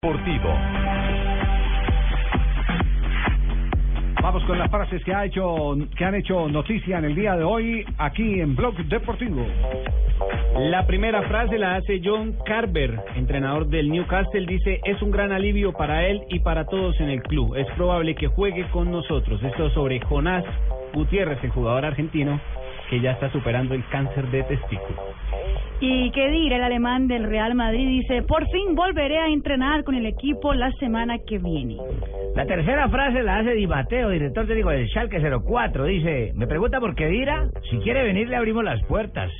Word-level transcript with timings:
Deportivo. 0.00 0.48
Vamos 4.22 4.44
con 4.44 4.56
las 4.56 4.70
frases 4.70 5.02
que 5.02 5.12
ha 5.12 5.24
hecho 5.24 5.76
que 5.96 6.04
han 6.04 6.14
hecho 6.14 6.46
noticia 6.46 6.98
en 6.98 7.06
el 7.06 7.16
día 7.16 7.34
de 7.34 7.42
hoy 7.42 7.84
aquí 7.98 8.40
en 8.40 8.54
Blog 8.54 8.76
Deportivo. 8.84 9.44
La 10.56 10.86
primera 10.86 11.22
frase 11.22 11.58
la 11.58 11.74
hace 11.74 12.00
John 12.04 12.36
Carver, 12.46 12.96
entrenador 13.16 13.66
del 13.66 13.90
Newcastle, 13.90 14.46
dice, 14.46 14.80
es 14.84 15.02
un 15.02 15.10
gran 15.10 15.32
alivio 15.32 15.72
para 15.72 16.06
él 16.06 16.22
y 16.28 16.38
para 16.38 16.64
todos 16.66 16.94
en 17.00 17.08
el 17.08 17.20
club. 17.24 17.56
Es 17.56 17.66
probable 17.72 18.14
que 18.14 18.28
juegue 18.28 18.68
con 18.70 18.92
nosotros. 18.92 19.42
Esto 19.42 19.68
sobre 19.70 19.98
Jonás 19.98 20.44
Gutiérrez, 20.94 21.42
el 21.42 21.50
jugador 21.50 21.84
argentino, 21.84 22.40
que 22.88 23.00
ya 23.00 23.10
está 23.12 23.32
superando 23.32 23.74
el 23.74 23.84
cáncer 23.88 24.30
de 24.30 24.44
testículo. 24.44 25.02
Y 25.80 26.10
qué 26.10 26.28
dirá 26.28 26.56
el 26.56 26.64
alemán 26.64 27.06
del 27.06 27.22
Real 27.22 27.54
Madrid, 27.54 27.86
dice, 27.86 28.22
por 28.22 28.48
fin 28.50 28.74
volveré 28.74 29.18
a 29.18 29.28
entrenar 29.28 29.84
con 29.84 29.94
el 29.94 30.06
equipo 30.06 30.52
la 30.52 30.72
semana 30.72 31.18
que 31.18 31.38
viene. 31.38 31.76
La 32.34 32.46
tercera 32.46 32.88
frase 32.88 33.22
la 33.22 33.38
hace 33.38 33.54
Di 33.54 33.68
Matteo, 33.68 34.10
director 34.10 34.46
técnico 34.46 34.70
del 34.70 34.88
Schalke 34.88 35.20
04. 35.20 35.84
Dice, 35.84 36.32
me 36.34 36.48
pregunta 36.48 36.80
por 36.80 36.96
qué 36.96 37.06
Dira, 37.06 37.48
si 37.70 37.78
quiere 37.78 38.02
venir 38.02 38.28
le 38.28 38.34
abrimos 38.34 38.64
las 38.64 38.82
puertas. 38.86 39.30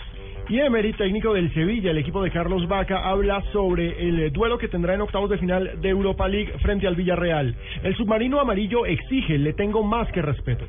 Y 0.49 0.61
Emery, 0.61 0.95
técnico 0.95 1.35
del 1.35 1.53
Sevilla, 1.53 1.91
el 1.91 1.99
equipo 1.99 2.23
de 2.23 2.31
Carlos 2.31 2.67
Vaca, 2.67 3.07
habla 3.07 3.43
sobre 3.53 4.09
el 4.09 4.19
eh, 4.19 4.31
duelo 4.31 4.57
que 4.57 4.69
tendrá 4.69 4.95
en 4.95 5.03
octavos 5.03 5.29
de 5.29 5.37
final 5.37 5.79
de 5.79 5.89
Europa 5.91 6.27
League 6.27 6.55
frente 6.63 6.87
al 6.87 6.97
Villarreal. 6.97 7.55
El 7.83 7.95
submarino 7.97 8.41
amarillo 8.41 8.87
exige, 8.87 9.37
le 9.37 9.53
tengo 9.53 9.83
más 9.83 10.11
que 10.11 10.23
respeto. 10.23 10.65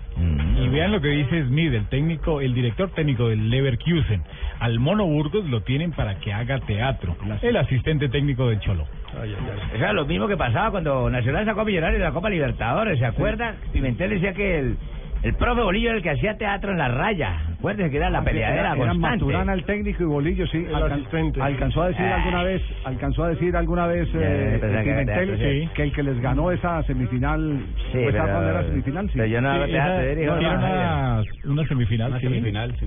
Y 0.69 0.71
vean 0.71 0.91
lo 0.91 1.01
que 1.01 1.07
dice 1.07 1.45
Smith, 1.45 1.73
el 1.73 1.87
técnico, 1.87 2.41
el 2.41 2.53
director 2.53 2.91
técnico 2.91 3.29
del 3.29 3.49
Leverkusen. 3.49 4.21
Al 4.59 4.79
Mono 4.79 5.05
Burgos 5.05 5.45
lo 5.49 5.61
tienen 5.61 5.91
para 5.93 6.19
que 6.19 6.31
haga 6.31 6.59
teatro. 6.59 7.15
El 7.41 7.57
asistente 7.57 8.07
técnico 8.07 8.47
del 8.47 8.59
Cholo. 8.59 8.85
Ay, 9.19 9.33
ay, 9.35 9.47
ay. 9.51 9.79
Era 9.79 9.93
lo 9.93 10.05
mismo 10.05 10.27
que 10.27 10.37
pasaba 10.37 10.69
cuando 10.69 11.09
Nacional 11.09 11.45
sacó 11.45 11.61
a 11.61 11.65
Millonarios 11.65 11.99
de 11.99 12.05
la 12.05 12.11
Copa 12.11 12.29
Libertadores, 12.29 12.99
¿se 12.99 13.05
acuerdan? 13.05 13.55
Pimentel 13.73 14.11
decía 14.11 14.33
que 14.33 14.59
el, 14.59 14.77
el 15.22 15.34
profe 15.36 15.62
Bolillo 15.62 15.89
era 15.89 15.98
el 15.98 16.03
que 16.03 16.12
hacía 16.12 16.38
teatro 16.38 16.72
en 16.72 16.78
la 16.78 16.88
raya. 16.88 17.36
Acuérdense 17.58 17.92
que 17.92 17.98
era 17.98 18.09
la 18.09 18.23
peleadera 18.23 18.59
Era, 18.62 18.70
era 18.70 18.78
constante. 18.78 19.17
Maturana 19.25 19.53
el 19.53 19.66
técnico 19.66 20.03
y 20.03 20.06
Bolillo, 20.06 20.48
sí. 20.48 20.59
El 20.66 20.73
alcan- 20.75 20.92
asistente. 20.94 21.42
alcanzó 21.42 21.81
a 21.84 21.88
decir 21.89 22.06
Ah. 22.06 22.16
alguna 22.16 22.44
vez, 22.44 22.62
alcanzó 22.86 23.23
a 23.25 23.30
decir 23.30 23.56
alguna 23.58 23.88
vez 23.88 24.08
eh, 24.14 24.59
que 24.62 25.06
teatro, 25.06 25.38
sí. 25.38 25.70
que 25.75 25.84
el 25.84 25.92
que 25.94 26.03
les 26.03 26.22
ganó 26.22 26.52
esa 26.52 26.81
semifinal, 26.84 27.59
Sí, 27.92 28.00
esa 28.00 28.12
pero- 28.12 28.23
cuando 28.23 28.50
era 28.50 28.64
semifinal, 28.64 29.06
sí. 29.08 29.14
pero 29.16 29.25
yo 29.28 29.42
no 29.42 29.50
hago 29.52 29.66
Sí, 29.66 29.72
teatro, 29.72 30.00
esa- 30.02 30.20
digo, 30.20 30.36
no, 30.36 30.42
no, 30.42 30.58
una, 30.58 31.23
una 31.45 31.67
semifinal. 31.67 32.12
Una 32.12 32.20
semifinal, 32.22 32.75
sí. 32.80 32.86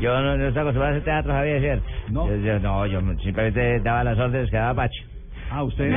Yo 0.00 0.20
no, 0.20 0.36
no 0.36 0.44
estoy 0.46 0.60
acostumbrado 0.60 0.86
a 0.86 0.90
hacer 0.90 1.04
teatro, 1.04 1.32
Javier, 1.32 1.60
¿cierto? 1.60 1.84
No. 2.10 2.28
Yo, 2.28 2.36
yo- 2.36 2.58
no, 2.60 2.86
yo 2.86 3.00
simplemente 3.22 3.80
daba 3.80 4.04
las 4.04 4.18
órdenes 4.18 4.50
que 4.50 4.56
daba 4.56 4.74
Pacho. 4.74 5.02
Ah, 5.52 5.62
usted 5.64 5.90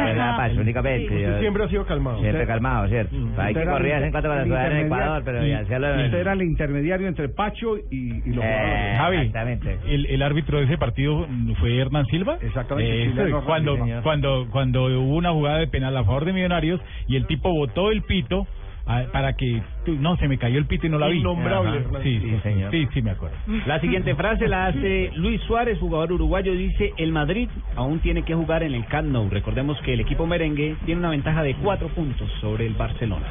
únicamente. 0.60 1.08
Sí. 1.10 1.22
yo- 1.22 1.28
Usted 1.30 1.40
siempre 1.42 1.64
ha 1.64 1.68
sido 1.70 1.86
calmado. 1.86 2.20
Siempre 2.20 2.46
calmado, 2.48 2.88
¿cierto? 2.88 3.16
Mm. 3.16 3.40
Hay 3.40 3.48
Usted 3.54 3.62
que 3.64 3.70
correr 3.70 4.04
en 4.04 4.12
cuanto 4.12 4.30
para 4.30 4.44
ciudad 4.44 4.72
en. 4.72 4.86
Ecuador, 4.86 5.22
pero 5.26 5.46
ya 5.46 5.60
hacía 5.60 5.80
lo 5.80 5.88
Usted 6.06 6.18
era 6.20 6.34
el 6.34 6.42
intermediario 6.42 7.08
entre 7.08 7.30
Pacho 7.30 7.78
y, 7.78 7.84
y 7.92 8.34
los 8.34 8.44
Eh, 8.44 8.48
jugadores. 8.48 8.98
Javi, 8.98 9.18
Exactamente. 9.18 9.78
el, 9.88 10.06
el 10.08 10.22
árbitro 10.24 10.58
de 10.60 10.66
ese 10.66 10.78
partido 10.78 11.28
fue 11.60 11.78
Hernán 11.80 12.06
Silva. 12.08 12.38
Exactamente, 12.42 13.04
Eh, 13.06 13.32
cuando, 13.46 13.78
cuando, 14.02 14.48
cuando 14.52 14.84
hubo 14.86 15.16
una 15.16 15.32
jugada 15.32 15.60
de 15.60 15.68
penal 15.68 15.96
a 15.98 16.04
favor 16.04 16.26
de 16.26 16.34
Millonarios 16.34 16.82
y 17.08 17.16
el 17.16 17.28
tipo 17.28 17.54
botó 17.54 17.92
el 17.92 18.02
pito 18.04 18.48
ah, 18.86 19.04
para 19.12 19.34
que 19.34 19.62
no 19.88 20.16
se 20.18 20.28
me 20.28 20.38
cayó 20.38 20.58
el 20.60 20.66
pito 20.66 20.88
y 20.88 20.90
no 20.90 21.00
la 21.00 21.08
vi. 21.08 21.20
Innombrable, 21.20 21.70
Ajá. 21.70 21.80
Hernán. 21.80 22.04
Sí, 22.04 22.20
Sí, 22.20 22.30
sí, 22.30 22.40
señor. 22.44 22.72
sí, 22.72 22.88
sí 22.94 23.02
me 23.02 23.12
acuerdo. 23.12 23.36
La 23.66 23.80
siguiente 23.80 24.16
frase 24.16 24.48
la 24.48 24.68
hace 24.68 25.12
Luis 25.16 25.42
Suárez, 25.44 25.80
jugador 25.80 26.12
uruguayo, 26.14 26.54
dice, 26.54 26.94
el 26.98 27.12
Madrid 27.12 27.50
aún 27.76 28.00
tiene 28.00 28.24
que 28.24 28.34
jugar 28.36 28.64
en 28.64 28.74
el 28.74 28.86
Camp 28.88 29.10
Nou. 29.10 29.30
Recordemos 29.30 29.80
que 29.82 29.94
el 29.94 30.00
equipo 30.02 30.26
merengue 30.28 30.76
tiene 30.86 31.00
una 31.00 31.10
ventaja 31.10 31.44
de 31.44 31.56
cuatro 31.56 31.88
puntos 31.90 32.30
sobre 32.42 32.66
el 32.68 32.74
Barcelona. 32.74 33.28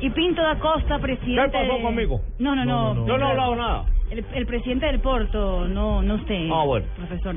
Y 0.00 0.10
Pinto 0.10 0.42
da 0.42 0.58
Costa, 0.58 0.98
presidente... 0.98 1.42
¿Qué 1.52 1.64
pasó 1.66 1.76
de- 1.76 1.82
conmigo? 1.82 2.20
No, 2.38 2.54
no, 2.54 2.64
no. 2.64 2.66
No, 2.66 2.94
no, 2.94 3.00
no. 3.02 3.06
Yo 3.08 3.16
no 3.18 3.26
he 3.26 3.30
hablado 3.30 3.56
nada. 3.56 3.84
El, 4.10 4.24
el 4.34 4.46
presidente 4.46 4.86
del 4.86 5.00
Porto, 5.00 5.66
no, 5.66 6.02
no 6.02 6.14
usted, 6.16 6.48
Ah, 6.52 6.64
bueno. 6.64 6.86
profesor. 6.96 7.36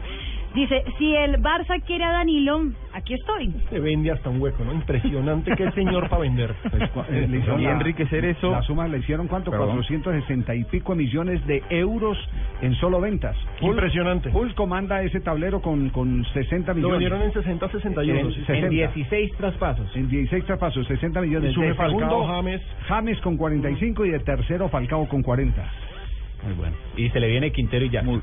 Dice, 0.54 0.84
si 0.98 1.16
el 1.16 1.42
Barça 1.44 1.80
quiere 1.86 2.04
a 2.06 2.12
Danilo, 2.12 2.64
aquí 2.94 3.14
estoy. 3.14 3.54
Se 3.70 3.80
vende 3.80 4.10
hasta 4.12 4.30
un 4.30 4.42
hueco, 4.42 4.64
¿no? 4.66 4.74
Impresionante 4.74 5.56
que 5.56 5.64
el 5.64 5.74
señor 5.76 6.10
para 6.10 6.24
vender. 6.24 6.56
Pues, 6.94 7.08
eh, 7.12 7.28
le 7.30 7.38
hicieron 7.38 7.62
Y 7.62 7.66
la- 7.66 7.72
Enrique 7.74 8.08
Cerezo- 8.08 8.52
La 8.52 8.64
suma 8.64 8.88
le 8.88 8.98
hicieron 8.98 9.28
cuánto? 9.28 9.52
Perdón. 9.52 9.70
460 9.78 10.56
y 10.56 10.64
pico 10.66 10.96
millones 10.96 11.46
de 11.46 11.62
euros 11.70 12.18
en 12.62 12.74
solo 12.76 13.00
ventas. 13.00 13.36
Hull- 13.62 13.72
Impresionante. 13.74 14.30
Hull 14.34 14.56
comanda 14.56 15.04
ese 15.04 15.20
tablero 15.20 15.62
con, 15.62 15.90
con 15.92 16.26
60 16.34 16.72
Lo 16.72 16.76
millones. 16.76 17.00
vendieron 17.00 17.22
en 17.22 17.34
60, 17.34 17.70
61. 17.70 18.20
En. 18.20 18.26
En 18.26 18.34
60. 18.34 18.70
16 18.70 19.32
traspasos. 19.38 19.96
En 19.96 20.10
16 20.10 20.46
traspasos, 20.46 20.88
60 20.88 21.22
millones. 21.22 21.52
Y 21.52 21.54
sube 21.54 21.68
de 21.68 21.74
Falcao, 21.76 22.00
segundo, 22.00 22.26
James. 22.26 22.62
James 22.88 23.22
con 23.22 23.38
45 23.38 24.06
y 24.06 24.10
de 24.12 24.20
tercero 24.20 24.68
Falcao 24.70 25.08
con 25.08 25.22
40. 25.22 25.64
Muy 26.44 26.54
bueno. 26.54 26.76
Y 26.98 27.10
se 27.10 27.20
le 27.20 27.28
viene 27.28 27.52
Quintero 27.52 27.86
y 27.86 27.90
ya. 27.90 28.02
Muy- 28.02 28.22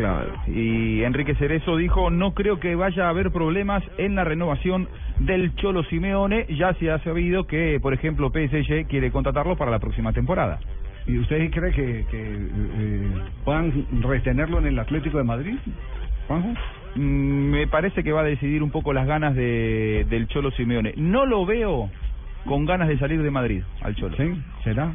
Claro. 0.00 0.32
Y 0.46 1.02
Enrique 1.02 1.34
Cerezo 1.34 1.76
dijo, 1.76 2.08
no 2.08 2.32
creo 2.32 2.58
que 2.58 2.74
vaya 2.74 3.04
a 3.04 3.08
haber 3.10 3.30
problemas 3.30 3.82
en 3.98 4.14
la 4.14 4.24
renovación 4.24 4.88
del 5.18 5.54
Cholo 5.56 5.84
Simeone. 5.84 6.46
Ya 6.56 6.72
se 6.74 6.90
ha 6.90 7.00
sabido 7.00 7.46
que, 7.46 7.78
por 7.82 7.92
ejemplo, 7.92 8.30
PSG 8.30 8.86
quiere 8.86 9.10
contratarlo 9.10 9.56
para 9.58 9.70
la 9.70 9.78
próxima 9.78 10.14
temporada. 10.14 10.58
¿Y 11.06 11.18
usted 11.18 11.50
cree 11.50 11.72
que, 11.72 12.06
que 12.10 12.34
eh, 12.34 13.10
puedan 13.44 13.86
retenerlo 14.00 14.58
en 14.58 14.68
el 14.68 14.78
Atlético 14.78 15.18
de 15.18 15.24
Madrid, 15.24 15.56
Juanjo? 16.28 16.54
Mm, 16.94 17.50
me 17.50 17.66
parece 17.66 18.02
que 18.02 18.12
va 18.12 18.22
a 18.22 18.24
decidir 18.24 18.62
un 18.62 18.70
poco 18.70 18.94
las 18.94 19.06
ganas 19.06 19.34
de, 19.34 20.06
del 20.08 20.28
Cholo 20.28 20.50
Simeone. 20.52 20.94
No 20.96 21.26
lo 21.26 21.44
veo 21.44 21.90
con 22.46 22.64
ganas 22.64 22.88
de 22.88 22.98
salir 22.98 23.22
de 23.22 23.30
Madrid 23.30 23.62
al 23.82 23.94
Cholo. 23.96 24.16
¿Sí? 24.16 24.32
¿Será? 24.64 24.94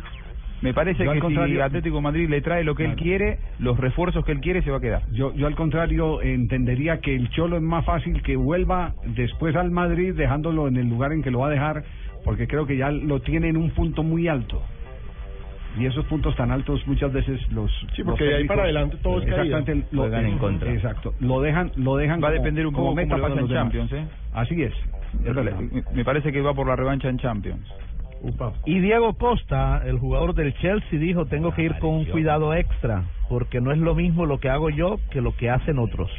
Me 0.62 0.74
parece 0.74 1.04
Yo 1.06 1.12
que 1.12 1.22
si 1.22 1.60
Atlético 1.60 1.98
de 1.98 2.02
Madrid 2.02 2.30
le 2.30 2.42
trae 2.42 2.64
lo 2.64 2.76
que 2.76 2.86
él 2.86 2.96
quiere, 2.96 3.40
los 3.60 3.78
refuerzos 3.78 4.24
que 4.26 4.32
él 4.32 4.40
quiere, 4.40 4.62
se 4.64 4.72
va 4.72 4.78
a 4.78 4.82
quedar. 4.82 5.02
Yo, 5.12 5.34
yo 5.36 5.48
al 5.48 5.56
contrario 5.56 6.22
entendería 6.22 7.00
que 7.02 7.14
el 7.16 7.30
Cholo 7.30 7.58
es 7.58 7.62
más 7.62 7.86
fácil 7.86 8.22
que 8.24 8.36
vuelva 8.36 8.94
después 9.06 9.56
al 9.56 9.70
Madrid 9.72 10.14
dejándolo 10.16 10.68
en 10.68 10.78
el 10.78 10.88
lugar 10.88 11.12
en 11.12 11.22
que 11.22 11.30
lo 11.30 11.40
va 11.40 11.48
a 11.48 11.52
dejar, 11.52 11.84
porque 12.24 12.48
creo 12.48 12.66
que 12.66 12.78
ya 12.78 12.90
lo 12.90 13.20
tiene 13.22 13.50
en 13.50 13.58
un 13.58 13.72
punto 13.72 14.02
muy 14.02 14.28
alto. 14.28 14.62
Y 15.78 15.86
esos 15.86 16.06
puntos 16.06 16.34
tan 16.38 16.52
altos 16.52 16.88
muchas 16.88 17.12
veces 17.12 17.40
los 17.52 17.70
Sí, 17.94 18.02
porque 18.04 18.24
los 18.24 18.34
de 18.34 18.38
ahí 18.40 18.48
para 18.48 18.64
adelante 18.64 18.96
todo 19.04 19.20
es 19.20 19.26
caída. 19.26 19.44
exactamente 19.60 19.88
lo, 19.92 20.04
Juegan 20.04 20.26
en 20.26 20.38
contra. 20.38 20.72
Exacto, 20.72 21.14
lo 21.20 21.42
dejan 21.42 21.72
lo 21.76 21.98
dejan 21.98 22.24
Va 22.24 22.30
a 22.30 22.32
como- 22.32 22.42
depender 22.42 22.66
un 22.66 22.74
como 22.74 22.86
poco 22.88 22.96
meta 22.96 23.20
cómo 23.20 23.40
en. 23.40 23.48
Champions, 23.50 23.92
¿eh? 23.92 24.06
Así 24.34 24.64
es. 24.64 24.74
Me 25.94 26.06
parece 26.06 26.32
que 26.32 26.42
va 26.42 26.54
por 26.54 26.68
la 26.68 26.78
revancha 26.78 27.10
en 27.10 27.18
Champions. 27.18 27.68
Upa. 28.22 28.54
Y 28.66 28.80
Diego 28.80 29.14
Costa, 29.14 29.82
el 29.86 30.00
jugador 30.00 30.34
del 30.34 30.54
Chelsea, 30.56 30.98
dijo, 31.00 31.26
tengo 31.26 31.54
que 31.54 31.64
ir 31.64 31.78
con 31.80 31.90
un 31.92 32.06
cuidado 32.14 32.54
extra, 32.54 33.04
porque 33.30 33.62
no 33.62 33.72
es 33.72 33.78
lo 33.78 33.94
mismo 33.96 34.26
lo 34.26 34.40
que 34.40 34.50
hago 34.50 34.70
yo 34.70 34.98
que 35.12 35.22
lo 35.22 35.36
que 35.36 35.50
hacen 35.50 35.78
otros. 35.80 36.10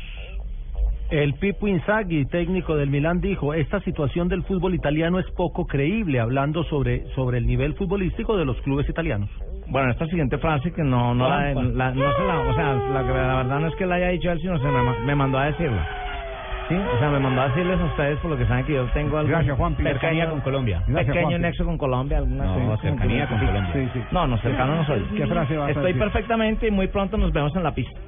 El 1.11 1.35
Pipo 1.35 1.69
Inzaghi, 1.69 2.25
técnico 2.27 2.75
del 2.77 2.91
Milán, 2.91 3.21
dijo, 3.21 3.55
esta 3.55 3.81
situación 3.81 4.29
del 4.29 4.43
fútbol 4.43 4.75
italiano 4.75 5.21
es 5.21 5.27
poco 5.37 5.65
creíble, 5.67 6.19
hablando 6.19 6.65
sobre, 6.65 7.07
sobre 7.15 7.39
el 7.39 7.47
nivel 7.47 7.75
futbolístico 7.75 8.37
de 8.37 8.45
los 8.45 8.61
clubes 8.63 8.89
italianos. 8.89 9.31
Bueno, 9.69 9.91
esta 9.93 10.07
siguiente 10.07 10.39
frase 10.39 10.73
que 10.73 10.83
no, 10.83 11.15
no 11.15 11.29
la, 11.29 11.53
la- 11.77 11.91
no 11.93 12.13
se 12.17 12.25
la, 12.25 12.41
o 12.41 12.55
sea, 12.55 12.75
la, 12.75 13.03
la 13.03 13.37
verdad 13.37 13.61
no 13.61 13.67
es 13.69 13.75
que 13.77 13.87
la 13.87 13.97
haya 13.97 14.09
dicho 14.09 14.31
él, 14.33 14.41
sino 14.41 14.59
se 14.59 14.67
me, 14.67 15.01
me 15.07 15.15
mandó 15.15 15.39
a 15.39 15.47
decirla. 15.47 15.89
Sí, 16.69 16.75
o 16.75 16.99
sea, 16.99 17.11
me 17.11 17.21
mandó 17.21 17.43
a 17.43 17.49
decirles 17.49 17.79
a 17.81 17.85
ustedes 17.85 18.19
por 18.19 18.31
lo 18.33 18.37
que 18.37 18.45
saben 18.47 18.65
que 18.67 18.73
yo 18.75 18.85
tengo 18.93 19.19
algo 19.19 19.29
Gracias, 19.31 19.57
Juanpi. 19.57 19.83
Cercanía 19.85 20.29
con 20.29 20.41
Colombia. 20.41 20.83
Gracias, 20.89 21.07
pequeño 21.07 21.29
Juanpi. 21.29 21.43
nexo 21.43 21.65
con 21.65 21.79
Colombia, 21.79 22.19
alguna 22.19 22.45
No, 22.45 22.77
cercanía 22.79 23.27
con 23.29 23.39
Colombia. 23.39 23.73
Sí, 23.73 23.89
sí. 23.93 24.03
No, 24.11 24.27
no, 24.27 24.37
cercano 24.39 24.75
no 24.75 24.85
soy. 24.85 25.01
¿Qué 25.17 25.27
frase 25.29 25.57
vas 25.57 25.69
a 25.69 25.71
Estoy 25.71 25.87
decir? 25.93 25.99
perfectamente 26.01 26.67
y 26.67 26.71
muy 26.73 26.89
pronto 26.89 27.17
nos 27.17 27.33
vemos 27.33 27.55
en 27.55 27.63
la 27.63 27.73
pista. 27.73 27.99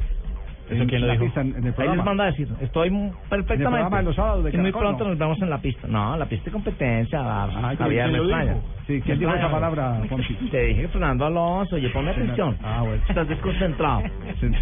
¿Eso 0.70 0.84
quién 0.86 1.00
lo 1.06 1.12
dijo? 1.12 1.24
pista, 1.24 1.40
en, 1.40 1.56
en 1.56 1.66
el 1.68 1.74
Ahí 1.78 1.88
les 1.96 2.04
manda 2.04 2.24
a 2.24 2.26
decir, 2.26 2.46
estoy 2.60 2.90
perfectamente. 3.30 3.64
programa 3.64 3.96
de 3.98 4.02
los 4.04 4.16
sábados 4.16 4.44
de 4.44 4.50
y 4.50 4.52
muy 4.58 4.64
Caracol, 4.70 4.80
pronto 4.82 5.04
¿no? 5.04 5.10
nos 5.10 5.18
vemos 5.18 5.40
en 5.40 5.48
la 5.50 5.58
pista. 5.58 5.88
No, 5.88 6.16
la 6.18 6.26
pista 6.26 6.44
de 6.46 6.50
competencia, 6.52 7.20
Ah, 7.22 7.46
la 7.46 7.74
¿quién- 7.76 7.88
vida 7.88 8.02
quién 8.02 8.12
me 8.12 8.18
extraña. 8.18 8.54
Sí, 8.86 9.00
¿quién 9.00 9.18
dijo 9.18 9.34
esa 9.34 9.50
palabra, 9.50 10.00
Juanpi? 10.10 10.34
Te 10.50 10.62
dije 10.64 10.88
Fernando 10.88 11.24
Alonso, 11.24 11.76
oye, 11.76 11.88
ponme 11.88 12.10
atención. 12.10 12.54
Ah, 12.62 12.82
bueno. 12.82 13.02
Estás 13.08 13.28
desconcentrado. 13.28 14.02
Sí. 14.40 14.48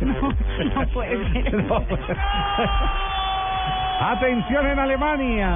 No 0.00 0.86
puede 0.92 1.42
ser. 1.42 1.64
No. 1.68 1.82
Atención 4.00 4.66
en 4.66 4.78
Alemania. 4.78 5.48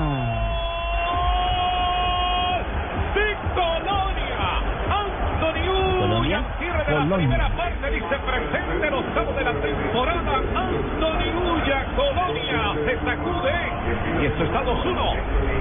de 3.15 3.37
Colonia. 3.55 4.41
Anthony 4.91 6.01
¿Colonia? 6.01 6.45
Cierre 6.59 6.79
de 6.85 6.93
la 6.93 6.99
Colonia. 7.03 7.17
primera 7.17 7.49
parte 7.57 7.91
dice 7.91 8.19
presente 8.27 8.91
los 8.91 9.01
octavos 9.05 9.37
de 9.37 9.45
la 9.45 9.53
temporada. 9.53 10.37
Anthony 10.57 11.29
Ulla, 11.53 11.85
Colonia 11.95 12.75
se 12.85 12.95
sacude. 13.05 13.53
Y 14.23 14.27
esto 14.27 14.43
es 14.43 14.49
Estados 14.49 14.87
1. 14.87 15.15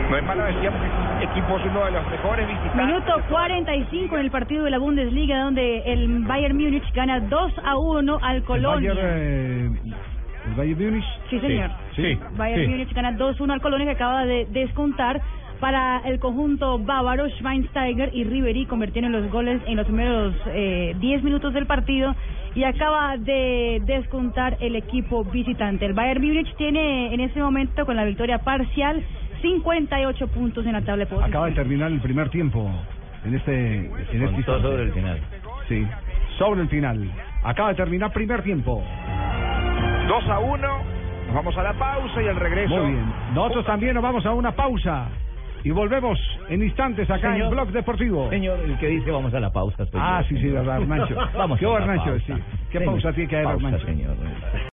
No 0.10 0.18
es 0.18 0.24
mala 0.24 0.46
decíamos 0.46 0.80
que 0.82 1.24
equipo 1.26 1.58
es 1.58 1.66
uno 1.66 1.86
de 1.86 1.92
los 1.92 2.08
mejores 2.10 2.48
visitantes. 2.48 2.86
Minuto 2.86 3.22
45 3.30 4.16
en 4.16 4.22
el 4.22 4.32
partido 4.32 4.64
de 4.66 4.72
la 4.72 4.80
Bundesliga, 4.80 5.44
donde 5.44 5.84
el 5.86 6.24
Bayern 6.26 6.58
Múnich 6.58 6.92
gana 6.94 7.20
2 7.20 7.54
a 7.64 7.78
1 7.78 8.20
al 8.22 8.36
El 8.38 8.44
Colonia. 8.44 8.94
Bayern, 8.94 9.08
eh, 9.08 9.94
el 10.48 10.56
Bayern 10.56 10.84
Múnich 10.84 11.06
Sí, 11.30 11.40
señor. 11.40 11.72
Sí. 11.96 12.20
Bayern 12.38 12.64
sí. 12.64 12.68
Múnich 12.70 12.94
gana 12.94 13.18
2-1 13.18 13.52
al 13.52 13.62
Colonia 13.62 13.86
que 13.86 13.92
acaba 13.92 14.26
de 14.26 14.48
descontar 14.52 15.22
para 15.60 16.02
el 16.06 16.20
conjunto 16.20 16.80
bávaro. 16.80 17.30
Schweinsteiger 17.30 18.10
y 18.14 18.24
Ribery 18.24 18.66
convirtieron 18.66 19.12
los 19.12 19.32
goles 19.32 19.62
en 19.68 19.78
los 19.78 19.86
primeros 19.86 20.34
eh, 20.48 20.96
10 21.00 21.24
minutos 21.24 21.54
del 21.54 21.68
partido 21.68 22.16
y 22.56 22.64
acaba 22.64 23.16
de 23.18 23.82
descontar 23.86 24.58
el 24.60 24.76
equipo 24.76 25.24
visitante. 25.24 25.86
El 25.86 25.94
Bayern 25.94 26.22
Múnich 26.22 26.54
tiene 26.58 27.14
en 27.14 27.22
este 27.22 27.42
momento 27.42 27.86
con 27.86 27.96
la 27.96 28.04
victoria 28.04 28.40
parcial 28.40 29.04
58 29.42 30.28
puntos 30.28 30.66
en 30.66 30.74
la 30.74 30.82
tabla 30.82 31.06
de 31.06 31.10
posiciones. 31.10 31.30
Acaba 31.30 31.48
de 31.48 31.54
terminar 31.54 31.92
el 31.92 32.00
primer 32.02 32.30
tiempo 32.30 32.70
en 33.24 33.36
este 33.36 33.78
en 34.12 34.24
este 34.24 34.44
sobre 34.44 34.84
el 34.84 34.94
final. 34.94 35.20
Sí, 35.70 35.88
sobre 36.38 36.62
el 36.62 36.70
final. 36.70 37.12
Acaba 37.44 37.70
de 37.70 37.76
terminar 37.76 38.12
primer 38.12 38.44
tiempo. 38.44 38.84
2 40.12 40.28
a 40.30 40.40
1. 40.40 40.68
Nos 41.28 41.36
vamos 41.36 41.58
a 41.58 41.64
la 41.64 41.72
pausa 41.74 42.22
y 42.22 42.28
al 42.28 42.36
regreso. 42.36 42.76
Muy 42.76 42.92
bien. 42.92 43.06
Nosotros 43.34 43.66
también 43.66 43.94
nos 43.94 44.04
vamos 44.04 44.26
a 44.26 44.34
una 44.34 44.52
pausa 44.52 45.08
y 45.64 45.72
volvemos 45.72 46.20
en 46.50 46.64
instantes 46.64 47.10
acá 47.10 47.32
Señor. 47.32 47.48
en 47.48 47.50
Blog 47.52 47.70
Deportivo. 47.72 48.30
Señor, 48.30 48.60
el 48.60 48.78
que 48.78 48.88
dice 48.88 49.10
vamos 49.10 49.34
a 49.34 49.40
la 49.40 49.52
pausa. 49.54 49.86
Ah, 49.94 50.22
yo, 50.24 50.28
sí, 50.36 50.42
sí, 50.42 50.50
verdad, 50.50 50.82
Hernancho. 50.82 51.16
vamos 51.38 51.58
¿Qué 51.60 51.66
a 51.66 51.70
la 51.70 51.78
Hernancho? 51.78 52.10
pausa. 52.10 52.26
Sí. 52.26 52.34
¿Qué 52.72 52.80
Señor, 52.80 52.94
pausa 52.96 53.14
tiene 53.14 53.30
que 53.30 53.36
haber, 53.38 53.48
pausa, 53.52 53.68
Hernancho? 53.68 53.86
señor. 53.86 54.16